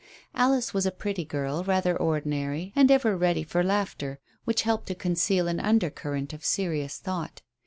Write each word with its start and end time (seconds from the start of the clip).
Alice 0.33 0.73
was 0.73 0.87
a 0.87 0.91
pretty 0.91 1.23
girl, 1.23 1.63
rather 1.63 1.95
ordinary, 1.95 2.73
and 2.75 2.89
ever 2.89 3.15
ready 3.15 3.43
for 3.43 3.61
laughter, 3.63 4.19
which 4.45 4.63
helped 4.63 4.87
to 4.87 4.95
conceal 4.95 5.47
an 5.47 5.59
undercurrent 5.59 6.33
of 6.33 6.43
serious 6.43 6.97
thought. 6.97 7.43